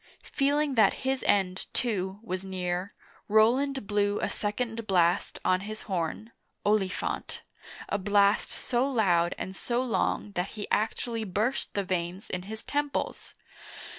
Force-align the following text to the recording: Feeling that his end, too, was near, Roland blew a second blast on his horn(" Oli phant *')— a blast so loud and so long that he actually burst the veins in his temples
Feeling 0.33 0.73
that 0.73 0.93
his 1.05 1.23
end, 1.27 1.67
too, 1.73 2.19
was 2.23 2.43
near, 2.43 2.95
Roland 3.27 3.85
blew 3.85 4.19
a 4.19 4.31
second 4.31 4.87
blast 4.87 5.37
on 5.45 5.59
his 5.59 5.83
horn(" 5.83 6.31
Oli 6.65 6.89
phant 6.89 7.43
*')— 7.57 7.71
a 7.89 7.99
blast 7.99 8.49
so 8.49 8.83
loud 8.89 9.35
and 9.37 9.55
so 9.55 9.83
long 9.83 10.31
that 10.31 10.53
he 10.57 10.67
actually 10.71 11.23
burst 11.23 11.75
the 11.75 11.83
veins 11.83 12.31
in 12.31 12.41
his 12.49 12.63
temples 12.63 13.35